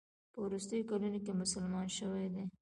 په 0.33 0.37
وروستیو 0.45 0.87
کلونو 0.89 1.19
کې 1.25 1.31
مسلمان 1.41 1.87
شوی 1.97 2.27
دی. 2.33 2.43